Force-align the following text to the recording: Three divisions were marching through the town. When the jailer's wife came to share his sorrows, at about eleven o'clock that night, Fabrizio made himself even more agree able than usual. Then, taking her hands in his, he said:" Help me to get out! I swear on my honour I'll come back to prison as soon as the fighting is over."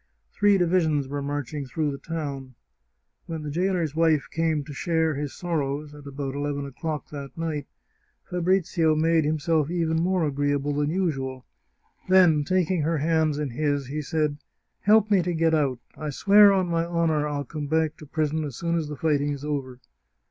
Three 0.31 0.57
divisions 0.57 1.07
were 1.07 1.21
marching 1.21 1.67
through 1.67 1.91
the 1.91 1.99
town. 1.99 2.55
When 3.27 3.43
the 3.43 3.51
jailer's 3.51 3.95
wife 3.95 4.27
came 4.31 4.63
to 4.63 4.73
share 4.73 5.13
his 5.13 5.31
sorrows, 5.35 5.93
at 5.93 6.07
about 6.07 6.33
eleven 6.33 6.65
o'clock 6.65 7.11
that 7.11 7.37
night, 7.37 7.67
Fabrizio 8.27 8.95
made 8.95 9.25
himself 9.25 9.69
even 9.69 9.97
more 10.01 10.25
agree 10.25 10.53
able 10.53 10.73
than 10.73 10.89
usual. 10.89 11.45
Then, 12.09 12.43
taking 12.43 12.81
her 12.81 12.97
hands 12.97 13.37
in 13.37 13.51
his, 13.51 13.85
he 13.85 14.01
said:" 14.01 14.37
Help 14.89 15.11
me 15.11 15.21
to 15.21 15.35
get 15.35 15.53
out! 15.53 15.77
I 15.95 16.09
swear 16.09 16.51
on 16.51 16.65
my 16.67 16.83
honour 16.83 17.27
I'll 17.27 17.45
come 17.45 17.67
back 17.67 17.95
to 17.97 18.07
prison 18.07 18.43
as 18.43 18.55
soon 18.55 18.75
as 18.79 18.87
the 18.87 18.97
fighting 18.97 19.29
is 19.33 19.45
over." 19.45 19.79